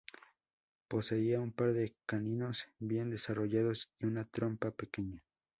[0.87, 5.21] Poseía un par de caninos bien desarrollados y una trompa pequeña.